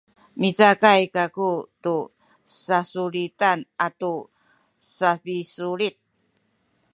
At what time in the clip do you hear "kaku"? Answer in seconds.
1.15-1.49